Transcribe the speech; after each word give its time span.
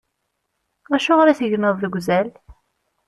Acuɣeṛ 0.95 1.27
i 1.29 1.33
tegneḍ 1.39 1.75
deg 1.79 1.93
uzal? 1.99 2.27